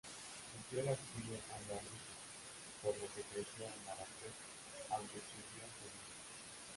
Sufrió 0.55 0.79
el 0.83 0.93
exilio 0.97 1.37
andalusí, 1.53 1.93
por 2.81 2.97
lo 2.97 3.05
que 3.13 3.21
creció 3.21 3.65
en 3.65 3.85
Marrakech, 3.85 4.33
aunque 4.97 5.19
estudió 5.19 5.61
en 5.61 5.73
Sevilla. 5.77 6.05